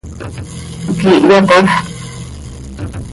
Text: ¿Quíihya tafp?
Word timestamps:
¿Quíihya 0.99 1.37
tafp? 1.47 1.69